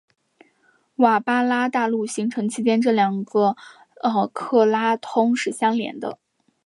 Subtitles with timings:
[0.95, 3.55] 瓦巴拉大陆形成期间这两个
[4.33, 6.17] 克拉通是相连的。